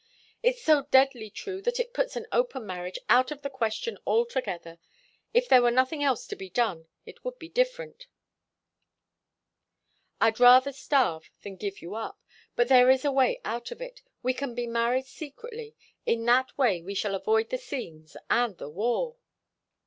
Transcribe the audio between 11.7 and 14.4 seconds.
you up. But there is a way out of it. We